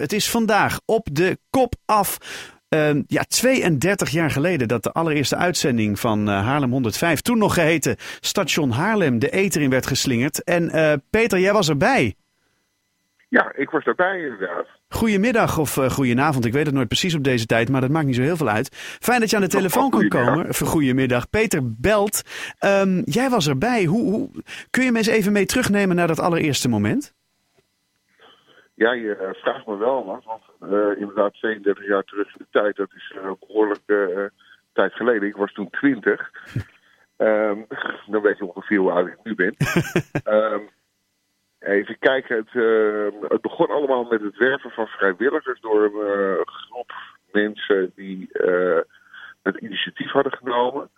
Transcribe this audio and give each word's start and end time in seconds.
Het 0.00 0.12
is 0.12 0.30
vandaag 0.30 0.80
op 0.84 1.08
de 1.12 1.38
kop 1.50 1.74
af. 1.86 2.18
Uh, 2.68 2.90
ja, 3.06 3.22
32 3.22 4.10
jaar 4.10 4.30
geleden 4.30 4.68
dat 4.68 4.82
de 4.82 4.92
allereerste 4.92 5.36
uitzending 5.36 6.00
van 6.00 6.28
uh, 6.28 6.46
Haarlem 6.46 6.70
105, 6.70 7.20
toen 7.20 7.38
nog 7.38 7.54
geheten 7.54 7.96
Station 8.20 8.70
Haarlem, 8.70 9.18
de 9.18 9.30
eter 9.30 9.60
in 9.60 9.70
werd 9.70 9.86
geslingerd. 9.86 10.44
En 10.44 10.76
uh, 10.76 10.92
Peter, 11.10 11.38
jij 11.38 11.52
was 11.52 11.68
erbij. 11.68 12.14
Ja, 13.28 13.52
ik 13.56 13.70
was 13.70 13.84
erbij 13.84 14.20
inderdaad. 14.20 14.66
Goedemiddag 14.88 15.58
of 15.58 15.76
uh, 15.76 15.90
goedenavond, 15.90 16.44
ik 16.44 16.52
weet 16.52 16.66
het 16.66 16.74
nooit 16.74 16.88
precies 16.88 17.14
op 17.14 17.24
deze 17.24 17.46
tijd, 17.46 17.68
maar 17.68 17.80
dat 17.80 17.90
maakt 17.90 18.06
niet 18.06 18.14
zo 18.14 18.22
heel 18.22 18.36
veel 18.36 18.48
uit. 18.48 18.68
Fijn 19.00 19.20
dat 19.20 19.30
je 19.30 19.36
aan 19.36 19.42
de 19.42 19.48
telefoon 19.48 19.90
kan 19.90 20.08
komen. 20.08 20.54
Goedemiddag. 20.54 21.30
Peter 21.30 21.60
Belt, 21.80 22.22
um, 22.64 23.02
jij 23.04 23.30
was 23.30 23.48
erbij. 23.48 23.84
Hoe, 23.84 24.10
hoe, 24.10 24.30
kun 24.70 24.84
je 24.84 24.92
me 24.92 24.98
eens 24.98 25.06
even 25.06 25.32
mee 25.32 25.46
terugnemen 25.46 25.96
naar 25.96 26.06
dat 26.06 26.20
allereerste 26.20 26.68
moment? 26.68 27.14
Ja, 28.80 28.92
je 28.92 29.18
uh, 29.20 29.42
vraagt 29.42 29.66
me 29.66 29.76
wel, 29.76 30.04
man. 30.04 30.22
Want 30.24 30.42
uh, 30.72 31.00
inderdaad, 31.00 31.34
32 31.34 31.86
jaar 31.86 32.04
terug 32.04 32.26
in 32.26 32.34
de 32.38 32.46
tijd, 32.50 32.76
dat 32.76 32.90
is 32.94 33.14
uh, 33.16 33.30
behoorlijk 33.40 33.80
tijd 34.72 34.92
geleden. 34.92 35.28
Ik 35.28 35.36
was 35.36 35.52
toen 35.52 35.70
20. 35.70 36.30
um, 37.16 37.66
dan 38.12 38.22
weet 38.22 38.38
je 38.38 38.44
ongeveer 38.44 38.78
hoe 38.78 38.90
oud 38.90 39.06
ik 39.06 39.18
nu 39.22 39.34
ben. 39.34 39.54
um, 40.24 40.68
even 41.76 41.98
kijken, 41.98 42.36
het, 42.36 42.52
het, 43.30 43.40
begon 43.40 43.66
allemaal 43.66 44.04
met 44.04 44.20
het 44.20 44.36
werven 44.36 44.70
van 44.70 44.86
vrijwilligers 44.86 45.60
door 45.60 45.84
een 45.84 46.46
groep 46.46 46.92
mensen 47.32 47.92
die 47.94 48.28
het 49.42 49.56
initiatief 49.56 50.10
hadden 50.10 50.32
genomen. 50.32 50.90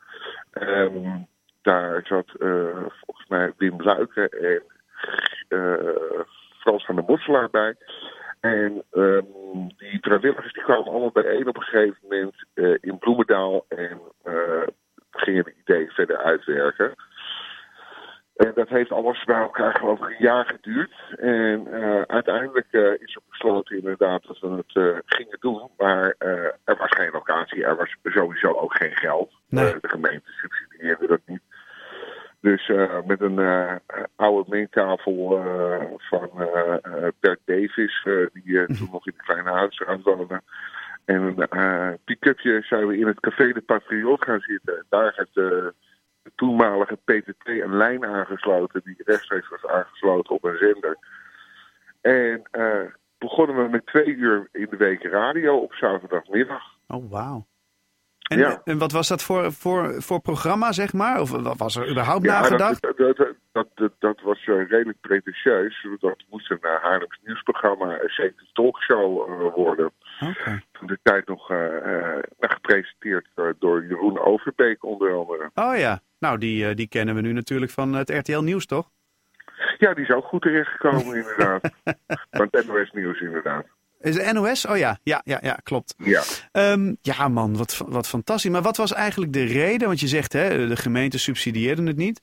Um, 0.52 1.26
daar 1.62 2.06
zat 2.06 2.30
volgens 3.04 3.28
mij 3.28 3.52
Wim 3.56 3.82
Luiken 3.82 4.28
en 4.28 4.62
Frans 6.62 6.84
van 6.84 6.94
der 6.94 7.04
Bosselaar 7.04 7.50
bij. 7.50 7.74
En 8.40 8.82
um, 8.92 9.68
die 9.76 9.98
vrijwilligers 10.00 10.52
die 10.52 10.62
kwamen 10.62 10.86
allemaal 10.86 11.10
bijeen 11.10 11.48
op 11.48 11.56
een 11.56 11.62
gegeven 11.62 11.98
moment 12.02 12.34
uh, 12.54 12.78
in 12.80 12.98
Bloemendaal 12.98 13.64
en 13.68 14.00
uh, 14.24 14.66
gingen 15.10 15.44
het 15.44 15.54
idee 15.62 15.90
verder 15.90 16.16
uitwerken. 16.16 16.94
En 18.36 18.52
dat 18.54 18.68
heeft 18.68 18.92
alles 18.92 19.24
bij 19.24 19.40
elkaar 19.40 19.74
geloof 19.74 19.98
ik 19.98 20.08
een 20.08 20.24
jaar 20.24 20.46
geduurd. 20.46 20.92
En 21.18 21.66
uh, 21.70 22.02
uiteindelijk 22.02 22.66
is 23.00 23.14
er 23.14 23.22
besloten 23.28 23.76
inderdaad 23.76 24.22
dat 24.26 24.38
we 24.38 24.48
het 24.48 25.02
gingen 25.06 25.38
doen. 25.40 25.70
Maar 25.76 26.14
er 26.64 26.76
was 26.76 26.90
geen 26.90 27.10
locatie, 27.12 27.64
er 27.64 27.76
was 27.76 27.96
sowieso 28.02 28.52
ook 28.52 28.76
geen 28.76 28.96
geld. 28.96 29.32
Nee. 29.48 29.74
de 29.80 29.88
gemeente 29.88 30.30
subsidieerde 30.30 31.06
dat 31.06 31.20
niet. 31.26 31.42
Dus 32.42 32.68
uh, 32.68 33.02
met 33.06 33.20
een 33.20 33.38
uh, 33.38 33.74
oude 34.16 34.50
mengtafel 34.50 35.38
uh, 35.38 35.82
van 35.96 36.30
Bert 37.20 37.40
Davis, 37.44 38.06
die 38.32 38.66
toen 38.66 38.88
nog 38.92 39.06
in 39.06 39.12
het 39.16 39.26
kleine 39.26 39.50
huis 39.50 39.84
aan 39.84 40.02
woonde. 40.02 40.42
En 41.04 41.34
een 41.36 41.98
pick-upje 42.04 42.62
zijn 42.62 42.86
we 42.86 42.98
in 42.98 43.06
het 43.06 43.20
café 43.20 43.52
de 43.52 43.60
Patriot 43.60 44.24
gaan 44.24 44.40
zitten. 44.40 44.84
Daar 44.88 45.12
heeft 45.16 45.34
de, 45.34 45.74
de 46.22 46.32
toenmalige 46.34 46.96
PTT 47.04 47.46
een 47.48 47.76
lijn 47.76 48.04
aangesloten 48.04 48.80
die 48.84 49.02
rechtstreeks 49.04 49.48
was 49.48 49.66
aangesloten 49.66 50.34
op 50.34 50.44
een 50.44 50.58
zender. 50.58 50.98
En 52.00 52.42
begonnen 53.18 53.56
we 53.56 53.68
met 53.70 53.86
twee 53.86 54.14
uur 54.14 54.48
in 54.52 54.66
de 54.70 54.76
week 54.76 55.02
radio 55.02 55.56
op 55.56 55.72
zaterdagmiddag. 55.72 56.62
Oh, 56.86 57.10
wauw. 57.10 57.46
En, 58.22 58.38
ja. 58.38 58.60
en 58.64 58.78
wat 58.78 58.92
was 58.92 59.08
dat 59.08 59.22
voor, 59.22 59.52
voor, 59.52 60.02
voor 60.02 60.20
programma, 60.20 60.72
zeg 60.72 60.92
maar? 60.92 61.20
Of 61.20 61.30
was 61.56 61.76
er 61.76 61.90
überhaupt 61.90 62.24
ja, 62.24 62.40
nagedacht? 62.40 62.82
Dat, 62.96 63.28
dat, 63.52 63.90
dat, 63.98 64.20
was 64.20 64.46
uh, 64.46 64.68
redelijk 64.68 65.00
pretentieus. 65.00 65.86
Dat 66.00 66.24
moest 66.30 66.50
een 66.50 66.58
uh, 66.60 66.82
Haarlems 66.82 67.18
nieuwsprogramma, 67.24 68.00
een 68.00 68.08
zeker 68.08 68.46
talkshow 68.52 69.28
uh, 69.28 69.54
worden. 69.54 69.92
Okay. 70.20 70.62
Toen 70.72 70.86
de 70.86 70.98
tijd 71.02 71.28
nog 71.28 71.50
gepresenteerd 72.40 73.28
door 73.58 73.84
Jeroen 73.84 74.18
Overbeek 74.18 74.84
onder 74.84 75.14
andere. 75.14 75.50
Oh 75.54 75.76
ja, 75.76 76.00
nou 76.18 76.38
die, 76.38 76.74
die 76.74 76.88
kennen 76.88 77.14
we 77.14 77.20
nu 77.20 77.32
natuurlijk 77.32 77.72
van 77.72 77.94
het 77.94 78.10
RTL 78.10 78.40
Nieuws, 78.40 78.66
toch? 78.66 78.90
Ja, 79.78 79.94
die 79.94 80.04
is 80.04 80.10
ook 80.10 80.24
goed 80.24 80.42
terechtgekomen 80.42 81.16
inderdaad. 81.22 81.70
van 82.30 82.48
het 82.50 82.66
NOS 82.66 82.90
Nieuws 82.92 83.20
inderdaad. 83.20 83.66
Is 84.02 84.14
de 84.14 84.32
NOS? 84.32 84.66
Oh 84.66 84.76
ja, 84.76 84.98
ja, 85.02 85.20
ja, 85.24 85.38
ja 85.42 85.58
klopt. 85.62 85.94
Ja, 85.98 86.22
um, 86.72 86.96
ja 87.00 87.28
man, 87.28 87.56
wat, 87.56 87.84
wat 87.86 88.08
fantastisch. 88.08 88.50
Maar 88.50 88.62
wat 88.62 88.76
was 88.76 88.92
eigenlijk 88.92 89.32
de 89.32 89.44
reden? 89.44 89.86
Want 89.86 90.00
je 90.00 90.06
zegt, 90.06 90.32
hè, 90.32 90.68
de 90.68 90.76
gemeente 90.76 91.18
subsidieerde 91.18 91.82
het 91.82 91.96
niet. 91.96 92.20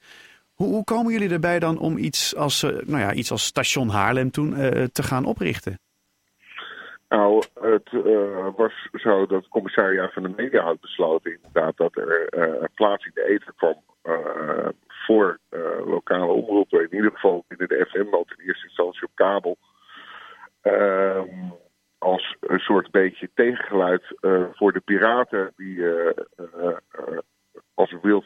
Hoe, 0.53 0.67
hoe 0.67 0.83
komen 0.83 1.11
jullie 1.11 1.29
erbij 1.29 1.59
dan 1.59 1.79
om 1.79 1.97
iets 1.97 2.35
als, 2.35 2.63
uh, 2.63 2.69
nou 2.85 3.01
ja, 3.01 3.13
iets 3.13 3.31
als 3.31 3.45
station 3.45 3.89
Haarlem 3.89 4.31
toen 4.31 4.59
uh, 4.59 4.83
te 4.83 5.03
gaan 5.03 5.25
oprichten? 5.25 5.79
Nou, 7.09 7.43
het 7.61 7.91
uh, 7.91 8.47
was 8.55 8.73
zo 8.91 9.25
dat 9.25 9.41
het 9.41 9.49
commissariaat 9.49 10.13
van 10.13 10.23
de 10.23 10.33
media 10.35 10.63
had 10.63 10.79
besloten 10.79 11.35
inderdaad 11.35 11.77
dat 11.77 11.97
er 11.97 12.69
plaats 12.73 13.05
in 13.05 13.11
de 13.13 13.27
eten 13.27 13.53
kwam 13.55 13.75
voor 15.05 15.39
lokale 15.85 16.31
omroepen. 16.31 16.81
In 16.81 16.95
ieder 16.95 17.11
geval 17.11 17.43
binnen 17.47 17.67
de 17.67 17.85
FM, 17.89 18.09
want 18.09 18.33
in 18.37 18.45
eerste 18.45 18.67
instantie 18.67 19.03
op 19.03 19.11
kabel. 19.15 19.57
Um, 20.63 21.53
als 21.99 22.35
een 22.39 22.59
soort 22.59 22.91
beetje 22.91 23.29
tegengeluid 23.33 24.03
uh, 24.21 24.43
voor 24.51 24.73
de 24.73 24.79
piraten 24.79 25.53
die 25.55 25.75
uh, 25.75 26.09
uh, 26.37 26.77
als 27.73 27.95
wild 28.01 28.25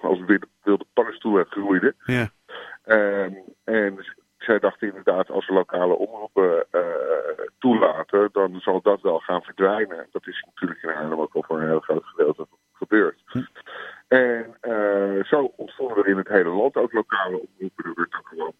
als 0.00 0.18
wilde, 0.18 0.48
wilde 0.62 0.86
paddenstoelen 0.92 1.46
groeiden. 1.46 1.94
Ja. 2.04 2.28
Um, 2.86 3.36
en 3.64 4.04
zij 4.38 4.58
dachten 4.58 4.88
inderdaad, 4.88 5.30
als 5.30 5.46
we 5.46 5.52
lokale 5.52 5.94
omroepen 5.94 6.66
toelaten, 7.58 8.28
dan 8.32 8.60
zal 8.60 8.80
dat 8.82 9.00
wel 9.00 9.18
gaan 9.18 9.42
verdwijnen. 9.42 10.06
Dat 10.10 10.26
is 10.26 10.44
natuurlijk 10.46 10.82
in 10.82 10.88
Haarlem 10.88 11.20
ook 11.20 11.34
al 11.34 11.42
voor 11.42 11.60
een 11.60 11.68
heel 11.68 11.80
groot 11.80 12.04
gedeelte 12.04 12.46
gebeurd. 12.72 13.22
Hm. 13.26 13.42
En 14.08 14.56
zo 15.26 15.52
ontstonden 15.56 15.96
er 15.96 16.08
in 16.08 16.16
het 16.16 16.28
hele 16.28 16.48
land 16.48 16.76
ook 16.76 16.92
lokale 16.92 17.40
omroepen. 17.40 17.84
Er 17.84 17.92
werd 17.94 18.14
ook 18.14 18.28
gewoon 18.28 18.54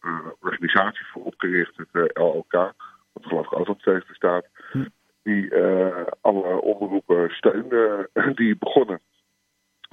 een 0.00 0.34
organisatie 0.40 1.06
voor 1.06 1.24
opgericht, 1.24 1.76
het 1.76 2.18
LLK 2.18 2.74
wat 3.18 3.28
geloof 3.28 3.46
ik 3.46 3.58
ook 3.58 3.66
nog 3.66 3.80
steeds 3.80 4.06
bestaat, 4.06 4.46
hm. 4.70 4.84
die 5.22 5.50
uh, 5.50 6.06
alle 6.20 6.60
omroepen 6.60 7.30
steunde, 7.30 7.97
die 8.34 8.56
begonnen 8.58 9.00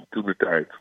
toen 0.08 0.24
de 0.24 0.36
tijd. 0.36 0.74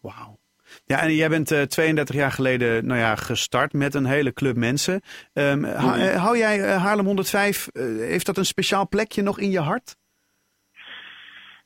Wauw. 0.00 0.38
Ja, 0.84 1.02
en 1.02 1.14
jij 1.14 1.28
bent 1.28 1.50
uh, 1.50 1.62
32 1.62 2.14
jaar 2.14 2.30
geleden 2.30 2.86
nou 2.86 3.00
ja, 3.00 3.14
gestart 3.14 3.72
met 3.72 3.94
een 3.94 4.04
hele 4.04 4.32
club 4.32 4.56
mensen. 4.56 5.00
Um, 5.32 5.58
mm. 5.58 5.64
hou, 5.64 6.00
hou 6.00 6.38
jij 6.38 6.58
uh, 6.58 6.84
Haarlem 6.84 7.04
105, 7.04 7.68
heeft 7.98 8.26
dat 8.26 8.36
een 8.36 8.44
speciaal 8.44 8.88
plekje 8.88 9.22
nog 9.22 9.38
in 9.38 9.50
je 9.50 9.60
hart? 9.60 9.96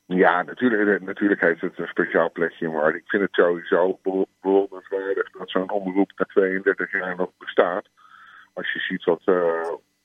Ja, 0.06 0.42
natuurlijk, 0.42 1.03
natuurlijk 1.03 1.41
heeft 1.41 1.60
het 1.60 1.78
een 1.78 1.87
speciaal 1.87 2.31
plekje 2.31 2.64
in 2.64 2.70
mijn 2.70 2.82
hart. 2.82 2.97
Ik 2.97 3.08
vind 3.08 3.22
het 3.22 3.34
sowieso 3.34 3.98
bewonderenswaardig 4.41 5.31
dat 5.31 5.50
zo'n 5.50 5.70
omroep 5.70 6.12
na 6.16 6.25
32 6.25 6.92
jaar 6.92 7.16
nog 7.16 7.31
bestaat. 7.38 7.88
Als 8.52 8.72
je 8.72 8.78
ziet 8.78 9.04
wat, 9.04 9.22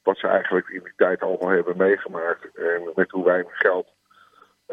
wat 0.03 0.17
ze 0.17 0.27
eigenlijk 0.27 0.67
in 0.67 0.83
die 0.83 0.93
tijd 0.95 1.21
allemaal 1.21 1.49
hebben 1.49 1.77
meegemaakt. 1.77 2.55
En 2.55 2.91
met 2.95 3.11
hoe 3.11 3.25
weinig 3.25 3.57
geld 3.57 3.87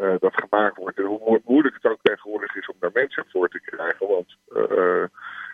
uh, 0.01 0.13
dat 0.19 0.33
gemaakt 0.33 0.77
wordt. 0.77 0.97
En 0.97 1.03
hoe 1.03 1.19
mo 1.25 1.39
moeilijk 1.45 1.75
het 1.75 1.91
ook 1.91 1.99
tegenwoordig 2.01 2.55
is 2.55 2.67
om 2.67 2.75
daar 2.79 2.89
mensen 2.93 3.25
voor 3.27 3.49
te 3.49 3.61
krijgen. 3.61 4.07
Want 4.07 4.37
uh, 4.55 5.03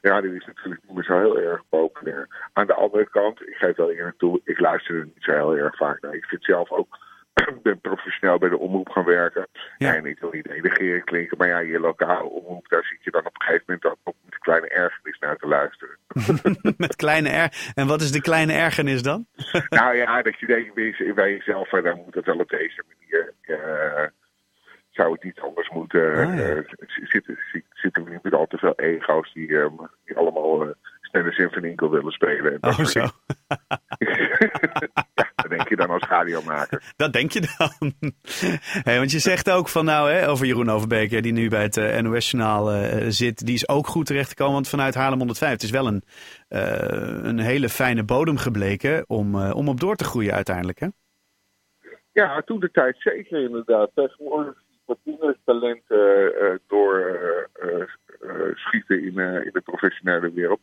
ja, 0.02 0.22
dit 0.22 0.34
is 0.34 0.46
natuurlijk 0.46 0.82
niet 0.84 0.96
meer 0.96 1.04
zo 1.04 1.20
heel 1.20 1.40
erg 1.40 1.62
populair. 1.70 2.50
Aan 2.54 2.68
de 2.68 2.74
andere 2.74 3.10
kant, 3.10 3.42
ik 3.42 3.56
geef 3.56 3.76
wel 3.76 3.92
eerlijk 3.92 4.18
toe, 4.18 4.42
ik 4.44 4.60
luister 4.60 4.96
er 4.96 5.06
niet 5.06 5.24
zo 5.24 5.32
heel 5.32 5.58
erg 5.58 5.76
vaak 5.76 6.02
naar. 6.02 6.16
Ik 6.16 6.26
vind 6.26 6.44
zelf 6.44 6.72
ook 6.72 6.98
ben 7.64 7.80
professioneel 7.80 8.38
bij 8.38 8.50
de 8.50 8.58
omroep 8.58 8.90
gaan 8.90 9.06
werken. 9.06 9.48
Ja. 9.78 9.96
En 9.96 10.06
ik 10.06 10.20
wil 10.20 10.30
niet 10.32 10.44
denigeren 10.44 11.04
klinken, 11.04 11.38
maar 11.38 11.48
ja, 11.48 11.60
je 11.60 11.80
lokale 11.80 12.30
omroep, 12.30 12.70
daar 12.70 12.84
zit 12.84 13.04
je 13.04 13.12
dan 13.12 13.26
op 13.26 13.36
een 13.36 13.42
gegeven 13.42 13.64
moment 13.68 13.86
ook 13.86 13.98
met 14.06 14.34
een 14.34 14.40
kleine 14.40 14.68
ergernis 14.68 15.20
naar 15.20 15.38
te 15.38 15.48
luisteren. 15.48 15.98
met 16.78 16.96
kleine 16.96 17.30
er 17.30 17.72
En 17.76 17.88
wat 17.88 18.02
is 18.02 18.12
de 18.12 18.22
kleine 18.22 18.54
ergernis 18.54 19.02
dan? 19.02 19.26
nou 19.70 19.96
ja, 19.96 20.22
dat 20.22 20.40
je 20.40 20.46
denkt 20.46 20.74
bij 21.16 21.32
jezelf, 21.32 21.70
dan 21.70 22.02
moet 22.06 22.16
het 22.16 22.26
wel 22.26 22.40
op 22.40 22.50
deze 22.50 22.84
manier. 22.88 23.34
Uh, 23.42 24.08
zou 25.00 25.12
het 25.12 25.24
niet 25.24 25.40
anders 25.40 25.70
moeten. 25.70 26.16
Ah, 26.16 26.38
ja. 26.38 26.56
uh, 26.56 26.64
zitten, 27.04 27.38
zitten 27.74 28.04
we 28.04 28.10
niet 28.10 28.24
met 28.24 28.34
al 28.34 28.48
te 28.48 28.58
veel 28.58 28.74
ego's 28.76 29.34
die, 29.34 29.48
uh, 29.48 29.68
die 30.06 30.18
allemaal 30.18 30.76
en 31.12 31.52
Van 31.52 31.64
Inkel 31.64 31.90
willen 31.90 32.12
spelen. 32.12 32.52
En 32.52 32.70
Oh, 32.70 32.80
zo. 32.80 33.00
ja, 35.16 35.32
dat 35.36 35.50
denk 35.50 35.70
je 35.70 35.76
dan 35.76 35.90
als 35.90 36.08
radiomaker. 36.08 36.84
Dat 36.98 37.14
denk 37.14 37.32
je 37.32 37.42
dan. 37.58 37.94
hey, 38.84 38.98
want 38.98 39.12
je 39.12 39.20
zegt 39.20 39.52
ook 39.52 39.70
van 39.70 39.86
nou, 39.86 40.12
hè, 40.12 40.30
over 40.30 40.46
Jeroen 40.46 40.70
Overbeek, 40.70 41.24
die 41.24 41.34
nu 41.34 41.50
bij 41.50 41.62
het 41.62 41.78
uh, 41.78 42.00
NOS-journaal 42.00 42.74
uh, 42.74 43.06
zit, 43.08 43.46
die 43.46 43.56
is 43.56 43.70
ook 43.70 43.88
goed 43.88 44.06
terechtgekomen. 44.06 44.54
Want 44.54 44.70
vanuit 44.70 44.96
Haarlem 44.96 45.18
105, 45.18 45.52
het 45.52 45.64
is 45.64 45.72
wel 45.72 45.88
een, 45.88 46.04
uh, 46.50 47.24
een 47.24 47.40
hele 47.40 47.70
fijne 47.70 48.04
bodem 48.04 48.38
gebleken 48.38 49.04
om, 49.08 49.36
om 49.36 49.68
op 49.68 49.80
door 49.80 49.96
te 49.96 50.04
groeien 50.04 50.34
uiteindelijk, 50.34 50.80
hè? 50.80 50.88
Ja, 52.12 52.42
toen 52.42 52.60
de 52.60 52.72
tijd 52.72 52.96
zeker 53.00 53.44
inderdaad. 53.44 53.92
Tegenwoordig 53.94 54.58
wat 54.90 55.36
talenten 55.46 56.62
door 56.68 57.18
schieten 58.54 59.02
in, 59.02 59.18
in 59.20 59.50
de 59.54 59.62
professionele 59.64 60.32
wereld. 60.34 60.60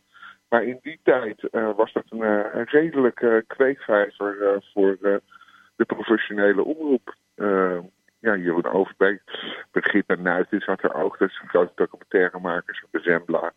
Maar 0.49 0.65
in 0.65 0.79
die 0.83 1.01
tijd 1.03 1.49
was 1.77 1.93
dat 1.93 2.05
een, 2.09 2.21
een 2.59 2.65
redelijke 2.65 3.45
kweekvijver 3.47 4.63
voor 4.73 4.97
de 5.77 5.85
professionele 5.85 6.65
omroep. 6.65 7.15
ja, 8.19 8.37
Jeroen 8.37 8.73
Overbeek, 8.73 9.23
Brigitte 9.71 10.17
Nuiten 10.17 10.61
zat 10.61 10.83
er 10.83 10.95
ook. 10.95 11.19
Dat 11.19 11.29
is 11.29 11.41
een 11.43 11.49
grote 11.49 11.73
documentairemakers, 11.75 12.85
de 12.91 13.01
Zembla. 13.01 13.53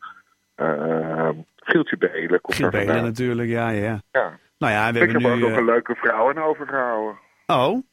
Gieltje 1.56 1.98
Belen. 1.98 2.40
Giel 2.44 2.70
Belen 2.70 3.04
natuurlijk, 3.04 3.50
ja, 3.50 3.70
ja. 3.70 4.02
ja. 4.12 4.40
Nou 4.58 4.74
ja, 4.74 4.92
we 4.92 5.00
ik 5.00 5.12
hebben 5.12 5.32
heb 5.32 5.36
nu... 5.36 5.44
ook 5.44 5.50
nog 5.50 5.58
een 5.58 5.66
leuke 5.66 5.96
vrouw 5.96 6.30
aan 6.30 6.38
overgehouden. 6.38 7.20
Oh? 7.48 7.84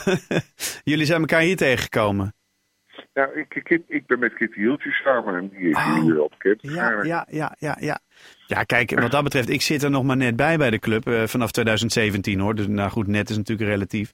Jullie 0.84 1.06
zijn 1.06 1.20
elkaar 1.20 1.40
hier 1.40 1.56
tegengekomen? 1.56 2.34
Nou, 3.14 3.40
ik, 3.40 3.54
ik, 3.54 3.82
ik 3.88 4.06
ben 4.06 4.18
met 4.18 4.34
Kitty 4.34 4.58
Hieltjes 4.60 4.96
samen 5.04 5.34
en 5.34 5.48
die 5.48 5.68
is 5.70 5.78
jullie 5.94 6.12
wel 6.14 6.28
bekend. 6.38 6.74
Ja, 6.74 7.02
ja, 7.04 7.26
ja, 7.30 7.56
ja, 7.58 7.76
ja. 7.80 7.98
Ja, 8.46 8.62
kijk, 8.62 9.00
wat 9.00 9.10
dat 9.10 9.22
betreft, 9.24 9.48
ik 9.48 9.62
zit 9.62 9.82
er 9.82 9.90
nog 9.90 10.04
maar 10.04 10.16
net 10.16 10.36
bij 10.36 10.56
bij 10.58 10.70
de 10.70 10.78
club 10.78 11.06
eh, 11.08 11.22
vanaf 11.26 11.50
2017 11.50 12.40
hoor. 12.40 12.54
Dus 12.54 12.66
nou 12.66 12.90
goed, 12.90 13.06
net 13.06 13.30
is 13.30 13.36
natuurlijk 13.36 13.68
relatief. 13.70 14.12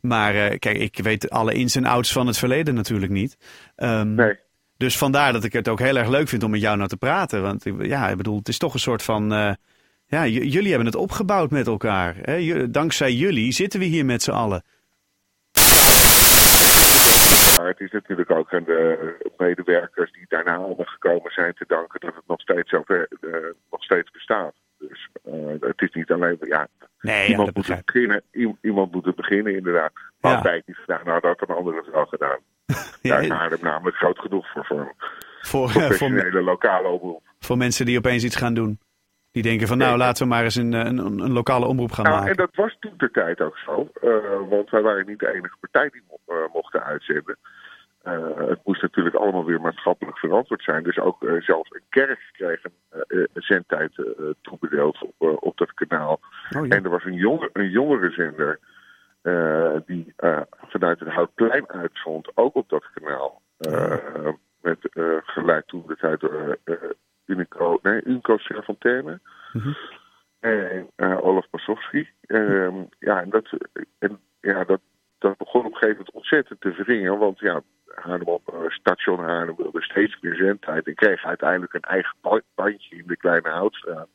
Maar 0.00 0.34
eh, 0.34 0.58
kijk, 0.58 0.78
ik 0.78 0.98
weet 1.02 1.30
alle 1.30 1.54
ins 1.54 1.76
en 1.76 1.84
outs 1.84 2.12
van 2.12 2.26
het 2.26 2.38
verleden 2.38 2.74
natuurlijk 2.74 3.12
niet. 3.12 3.36
Ehm, 3.76 4.14
Nee. 4.14 4.36
Dus 4.76 4.98
vandaar 4.98 5.32
dat 5.32 5.44
ik 5.44 5.52
het 5.52 5.68
ook 5.68 5.78
heel 5.78 5.96
erg 5.96 6.08
leuk 6.08 6.28
vind 6.28 6.42
om 6.42 6.50
met 6.50 6.60
jou 6.60 6.76
nou 6.76 6.88
te 6.88 6.96
praten. 6.96 7.42
Want 7.42 7.64
ik- 7.66 7.84
ja, 7.86 8.08
ik 8.08 8.16
bedoel, 8.16 8.38
het 8.38 8.48
is 8.48 8.58
toch 8.58 8.74
een 8.74 8.80
soort 8.80 9.02
van. 9.02 9.32
eh, 9.32 9.52
ja, 10.06 10.26
jullie 10.26 10.68
hebben 10.68 10.86
het 10.86 10.96
opgebouwd 10.96 11.50
met 11.50 11.66
elkaar. 11.66 12.14
Hè? 12.22 12.70
Dankzij 12.70 13.12
jullie 13.12 13.52
zitten 13.52 13.80
we 13.80 13.86
hier 13.86 14.04
met 14.04 14.22
z'n 14.22 14.30
allen. 14.30 14.62
Het 17.72 17.80
is 17.80 17.90
natuurlijk 17.90 18.30
ook 18.30 18.52
aan 18.54 18.64
de 18.64 19.32
medewerkers 19.36 20.12
die 20.12 20.24
daarna 20.28 20.54
allemaal 20.54 20.84
gekomen 20.86 21.32
zijn 21.32 21.54
te 21.54 21.64
danken 21.68 22.00
dat 22.00 22.14
het 22.14 22.26
nog 22.26 22.40
steeds, 22.40 22.70
zo 22.70 22.82
ver, 22.84 23.08
eh, 23.20 23.30
nog 23.70 23.82
steeds 23.84 24.10
bestaat. 24.10 24.54
Dus 24.78 25.08
eh, 25.24 25.32
het 25.60 25.80
is 25.82 25.92
niet 25.92 26.10
alleen, 26.10 26.36
ja, 26.40 26.66
Nee, 27.00 27.28
iemand, 27.28 27.46
dat 27.46 27.56
moet 27.56 27.66
het 27.76 27.84
beginnen, 27.84 28.22
iemand 28.60 28.92
moet 28.92 29.04
het 29.04 29.14
beginnen 29.16 29.54
inderdaad. 29.56 29.92
Maar 30.20 30.32
Ja. 30.44 30.50
het 30.52 30.66
niet 30.66 30.76
gedaan 30.76 31.06
hadden, 31.08 31.30
had 31.38 31.48
een 31.48 31.54
ander 31.56 31.76
het 31.76 31.90
wel 31.90 32.06
gedaan. 32.06 32.38
Ja, 33.02 33.10
Daar 33.14 33.22
is 33.22 33.28
Haarlem 33.28 33.58
namelijk 33.62 33.96
groot 33.96 34.18
genoeg 34.18 34.46
voor, 34.52 34.64
voor 34.64 34.94
voor, 35.40 35.68
voor, 35.70 35.80
professionele 35.82 36.42
lokale 36.42 36.88
omroep. 36.88 37.22
voor 37.38 37.56
mensen 37.56 37.86
die 37.86 37.98
opeens 37.98 38.24
iets 38.24 38.36
gaan 38.36 38.54
doen. 38.54 38.78
Die 39.30 39.42
denken 39.42 39.66
van 39.66 39.78
nou, 39.78 39.96
laten 39.98 40.22
we 40.22 40.28
maar 40.28 40.44
eens 40.44 40.54
een, 40.54 40.72
een, 40.72 40.98
een 40.98 41.32
lokale 41.32 41.66
omroep 41.66 41.92
gaan 41.92 42.04
Nou, 42.04 42.16
maken. 42.16 42.30
en 42.30 42.36
dat 42.36 42.54
was 42.54 42.76
toen 42.80 42.94
de 42.96 43.10
tijd 43.10 43.40
ook 43.40 43.58
zo. 43.58 43.90
eh, 44.00 44.10
want 44.48 44.70
wij 44.70 44.82
waren 44.82 45.06
niet 45.06 45.18
de 45.18 45.34
enige 45.34 45.56
partij 45.60 45.88
die 45.88 46.02
mo- 46.08 46.34
eh, 46.34 46.52
mochten 46.52 46.84
uitzenden. 46.84 47.36
Eh, 48.02 48.48
het 48.48 48.60
moest 48.64 48.82
natuurlijk 48.82 49.14
allemaal 49.14 49.44
weer 49.44 49.60
maatschappelijk 49.60 50.18
verantwoord 50.18 50.62
zijn. 50.62 50.82
Dus 50.82 50.98
ook 50.98 51.22
eh, 51.22 51.40
zelfs 51.40 51.70
een 51.70 51.82
kerk 51.88 52.30
kreeg 52.32 52.64
een 52.64 53.04
eh, 53.08 53.24
zendtijd 53.34 53.92
toebedeeld 54.40 55.02
op, 55.18 55.42
op 55.42 55.56
dat 55.56 55.74
kanaal. 55.74 56.20
Oh, 56.56 56.66
ja. 56.66 56.76
En 56.76 56.84
er 56.84 56.90
was 56.90 57.04
een, 57.04 57.14
jonge, 57.14 57.50
een 57.52 57.70
jongerenzender 57.70 58.58
eh, 59.22 59.76
die 59.86 60.14
vanuit 60.68 61.00
het 61.00 61.08
Houtplein 61.08 61.68
uitzond, 61.68 62.30
ook 62.34 62.54
op 62.54 62.68
dat 62.68 62.90
kanaal. 62.94 63.42
Met 64.60 64.78
geleid 65.24 65.66
toen 65.66 65.84
de 65.86 65.96
tijd 65.96 66.20
door 66.20 66.58
Unico, 67.26 67.78
nee, 67.82 68.02
Unico 68.04 68.36
Serfontaine. 68.36 69.20
Mhm. 69.52 69.72
En 70.40 70.88
Olaf 71.20 71.50
Pasowski. 71.50 72.08
Ehm, 72.26 72.74
ja, 72.98 73.20
en 73.20 73.30
dat, 73.30 73.50
en, 73.98 74.20
ja 74.40 74.64
dat, 74.64 74.80
dat 75.22 75.36
begon 75.36 75.60
op 75.60 75.66
een 75.72 75.72
gegeven 75.78 75.96
moment 75.96 76.14
ontzettend 76.14 76.60
te 76.60 76.70
wringen. 76.82 77.18
Want 77.18 77.38
ja, 77.38 77.60
Haarlem 77.94 78.26
op 78.28 78.48
eh, 78.48 78.58
station 78.68 79.18
Haarlem 79.18 79.56
wilde 79.56 79.82
steeds 79.82 80.20
meer 80.20 80.34
zendtijd. 80.34 80.86
En 80.86 80.94
kreeg 80.94 81.24
uiteindelijk 81.24 81.74
een 81.74 81.80
eigen 81.80 82.16
ba- 82.20 82.40
bandje 82.54 82.96
in 82.96 83.06
de 83.06 83.16
Kleine 83.16 83.48
Houtstraat. 83.48 84.08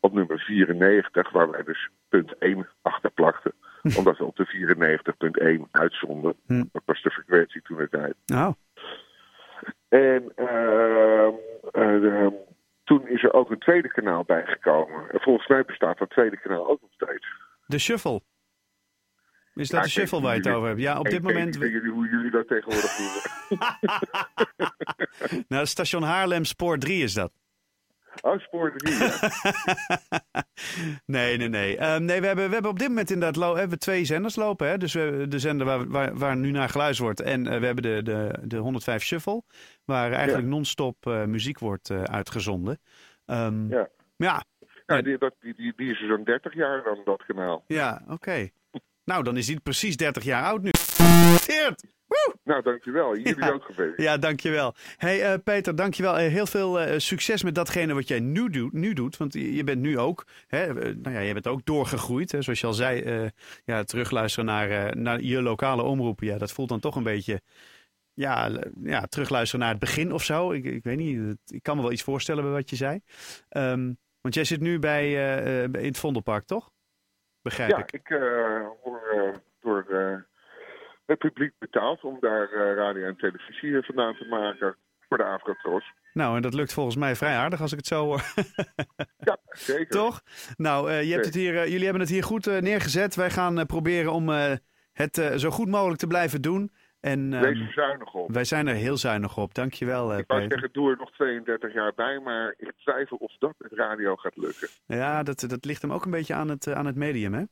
Op 0.00 0.12
nummer 0.12 0.38
94, 0.38 1.30
waar 1.30 1.50
wij 1.50 1.62
dus 1.62 1.88
punt 2.08 2.38
1 2.38 2.68
achter 2.82 3.10
plakten. 3.10 3.52
Omdat 3.96 4.18
we 4.18 4.24
op 4.24 4.36
de 4.36 4.46
94.1 5.66 5.70
uitzonden. 5.70 6.34
Hm. 6.46 6.64
Dat 6.72 6.82
was 6.84 7.02
de 7.02 7.10
frequentie 7.10 7.62
toen 7.62 7.76
de 7.76 7.88
tijd. 7.88 8.14
Nou, 8.26 8.54
En 9.88 10.32
ehm, 10.36 11.32
eh, 11.72 12.26
toen 12.84 13.08
is 13.08 13.22
er 13.22 13.32
ook 13.32 13.50
een 13.50 13.58
tweede 13.58 13.88
kanaal 13.88 14.24
bijgekomen. 14.24 15.10
En 15.10 15.20
volgens 15.20 15.46
mij 15.48 15.64
bestaat 15.64 15.98
dat 15.98 16.10
tweede 16.10 16.36
kanaal 16.40 16.68
ook 16.68 16.80
nog 16.80 16.90
steeds. 16.92 17.26
de 17.66 17.78
shuffle. 17.78 18.20
Is 19.54 19.68
dat 19.68 19.76
Ja, 19.76 19.80
de 19.80 19.86
ik 19.86 19.92
shuffle 19.92 20.20
waar 20.20 20.34
je 20.34 20.40
het 20.40 20.48
over 20.48 20.68
hebt? 20.68 20.80
Ja, 20.80 20.98
op 20.98 21.04
Ik 21.06 21.10
dit 21.12 21.22
weet 21.22 21.32
moment... 21.32 21.58
niet 21.60 21.70
jullie, 21.70 21.90
hoe 21.90 22.08
jullie 22.08 22.30
dat 22.30 22.48
tegenwoordig 22.48 22.96
doen. 22.96 23.10
nou, 25.48 25.66
station 25.66 26.02
Haarlem 26.02 26.44
Spoor 26.44 26.78
3 26.78 27.02
is 27.02 27.14
dat. 27.14 27.32
Oh, 28.20 28.38
spoor 28.38 28.72
3. 28.76 28.94
Ja. 28.94 29.10
nee, 31.06 31.36
nee, 31.36 31.48
nee. 31.48 31.76
Ehm, 31.76 32.04
nee 32.04 32.20
we, 32.20 32.26
hebben, 32.26 32.46
we 32.46 32.52
hebben 32.52 32.70
op 32.70 32.78
dit 32.78 32.88
moment 32.88 33.10
inderdaad 33.10 33.44
hebben 33.44 33.68
we 33.70 33.78
twee 33.78 34.04
zenders 34.04 34.36
lopen. 34.36 34.68
Hè? 34.68 34.78
Dus 34.78 34.92
we 34.92 35.00
hebben 35.00 35.30
de 35.30 35.38
zender 35.38 35.66
waar, 35.66 35.88
waar, 35.88 36.18
waar 36.18 36.36
nu 36.36 36.50
naar 36.50 36.68
geluisterd 36.68 37.06
wordt. 37.06 37.20
En 37.20 37.46
eh, 37.46 37.58
we 37.58 37.66
hebben 37.66 37.82
de, 37.82 38.02
de, 38.02 38.38
de 38.42 38.56
105 38.56 39.02
Shuffle. 39.02 39.42
Waar 39.84 40.12
eigenlijk 40.12 40.48
non-stop 40.48 41.06
eh, 41.06 41.24
muziek 41.24 41.58
wordt 41.58 41.90
eh, 41.90 42.02
uitgezonden. 42.02 42.80
Ehm, 43.26 43.68
Ja. 43.68 43.88
ja, 44.16 44.44
Ja, 44.86 45.02
die, 45.02 45.18
dat, 45.18 45.34
die, 45.40 45.54
die, 45.54 45.72
die 45.76 45.90
is 45.90 46.06
zo'n 46.06 46.24
30 46.24 46.54
jaar 46.54 46.82
dan, 46.82 47.00
dat 47.04 47.24
kanaal. 47.26 47.64
ja 47.66 48.02
oké. 48.08 48.48
Nou, 49.04 49.22
dan 49.24 49.36
is 49.36 49.46
hij 49.46 49.56
precies 49.62 49.96
30 49.96 50.24
jaar 50.24 50.44
oud 50.44 50.62
nu. 50.62 50.70
Geert! 51.40 51.84
Nou, 52.44 52.62
dankjewel. 52.62 53.16
Jullie 53.16 53.38
Ja. 53.44 53.50
ook 53.50 53.64
geweest. 53.64 54.00
Ja, 54.00 54.16
dankjewel. 54.16 54.74
hey, 54.96 55.32
eh, 55.32 55.38
Peter, 55.44 55.76
dankjewel. 55.76 56.18
Eh, 56.18 56.28
heel 56.32 56.46
veel 56.46 56.80
eh, 56.80 56.98
succes 56.98 57.42
met 57.42 57.54
datgene 57.54 57.94
wat 57.94 58.08
jij 58.08 58.20
nu, 58.20 58.48
doet, 58.50 58.72
nu 58.72 58.92
doet. 58.92 59.16
Want 59.16 59.32
je 59.32 59.64
bent 59.64 59.80
nu 59.80 59.98
ook, 59.98 60.26
hè, 60.46 60.72
nou 60.94 61.14
ja, 61.14 61.20
je 61.20 61.32
bent 61.32 61.46
ook 61.46 61.64
doorgegroeid. 61.64 62.32
Hè, 62.32 62.42
zoals 62.42 62.60
je 62.60 62.66
al 62.66 62.72
zei, 62.72 63.30
ja, 63.64 63.84
terugluisteren 63.84 64.46
naar, 64.46 64.96
naar 64.96 65.20
je 65.20 65.42
lokale 65.42 65.82
omroepen. 65.82 66.26
Ja, 66.26 66.38
dat 66.38 66.52
voelt 66.52 66.68
dan 66.68 66.80
toch 66.80 66.96
een 66.96 67.02
beetje, 67.02 67.40
ja, 68.12 68.50
ja 68.82 69.00
terugluisteren 69.06 69.60
naar 69.60 69.70
het 69.74 69.80
begin 69.80 70.12
of 70.12 70.24
zo. 70.24 70.50
Ik, 70.52 70.64
ik 70.64 70.84
weet 70.84 70.96
niet, 70.96 71.36
ik 71.46 71.62
kan 71.62 71.76
me 71.76 71.82
wel 71.82 71.92
iets 71.92 72.02
voorstellen 72.02 72.42
bij 72.42 72.52
wat 72.52 72.70
je 72.70 72.76
zei. 72.76 73.00
Ehm, 73.48 73.92
want 74.20 74.34
jij 74.34 74.44
zit 74.44 74.60
nu 74.60 74.78
bij, 74.78 75.12
in 75.62 75.72
het 75.84 75.98
Vondelpark, 75.98 76.44
toch? 76.46 76.70
Begrijp 77.42 77.70
Ja, 77.70 77.78
ik. 77.78 77.92
ik 77.92 78.10
eh, 78.10 78.66
word 78.82 79.02
eh, 79.12 79.34
door 79.60 79.86
eh, 79.90 80.16
het 81.06 81.18
publiek 81.18 81.52
betaald 81.58 82.02
om 82.02 82.16
daar 82.20 82.52
radio 82.76 83.06
en 83.06 83.16
televisie 83.16 83.82
vandaan 83.82 84.14
te 84.16 84.24
maken 84.24 84.76
voor 85.08 85.18
de 85.18 85.24
Afrotros. 85.24 85.92
Nou, 86.12 86.36
en 86.36 86.42
dat 86.42 86.54
lukt 86.54 86.72
volgens 86.72 86.96
mij 86.96 87.16
vrij 87.16 87.36
aardig 87.36 87.60
als 87.60 87.72
ik 87.72 87.78
het 87.78 87.86
zo 87.86 88.04
hoor. 88.04 88.22
Ja, 89.24 89.36
zeker. 89.50 89.86
Toch? 89.86 90.22
Nou, 90.56 90.92
je 90.92 91.12
hebt 91.12 91.24
het 91.24 91.34
hier, 91.34 91.52
jullie 91.54 91.82
hebben 91.84 92.00
het 92.00 92.10
hier 92.10 92.22
goed 92.22 92.46
neergezet. 92.60 93.14
Wij 93.14 93.30
gaan 93.30 93.66
proberen 93.66 94.12
om 94.12 94.28
het 94.92 95.32
zo 95.36 95.50
goed 95.50 95.68
mogelijk 95.68 95.98
te 95.98 96.06
blijven 96.06 96.42
doen. 96.42 96.72
En 97.02 97.32
ehm, 97.32 97.42
Wees 97.42 97.60
er 97.60 97.72
zuinig 97.72 98.14
op. 98.14 98.32
wij 98.32 98.44
zijn 98.44 98.66
er 98.66 98.74
heel 98.74 98.96
zuinig 98.96 99.36
op. 99.38 99.54
Dankjewel, 99.54 100.12
eh 100.12 100.18
Ik 100.18 100.26
wou 100.26 100.46
zeggen, 100.48 100.72
doe 100.72 100.90
er 100.90 100.96
nog 100.96 101.10
32 101.12 101.72
jaar 101.72 101.94
bij, 101.94 102.18
maar 102.18 102.54
ik 102.56 102.72
twijfel 102.78 103.16
of 103.16 103.32
dat 103.38 103.54
met 103.58 103.72
radio 103.72 104.16
gaat 104.16 104.36
lukken. 104.36 104.68
Ja, 104.86 105.22
dat, 105.22 105.40
dat 105.40 105.64
ligt 105.64 105.82
hem 105.82 105.92
ook 105.92 106.04
een 106.04 106.10
beetje 106.10 106.34
aan 106.34 106.48
het, 106.48 106.66
eh, 106.66 106.74
aan 106.74 106.86
het 106.86 106.96
medium, 106.96 107.34
hè? 107.34 107.42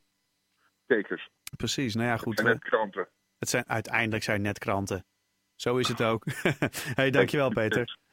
Tekens. 0.87 1.28
Precies, 1.57 1.95
nou 1.95 2.07
ja, 2.09 2.16
goed. 2.16 2.42
Het 2.42 2.59
kranten. 2.59 3.09
het 3.38 3.49
zijn, 3.49 3.69
uiteindelijk 3.69 4.23
zijn 4.23 4.37
het 4.37 4.47
net 4.47 4.59
kranten. 4.59 5.04
Zo 5.54 5.76
is 5.76 5.88
het 5.88 6.02
ook. 6.02 6.25
hey, 7.00 7.11
dankjewel, 7.11 7.50
Peter. 7.50 7.99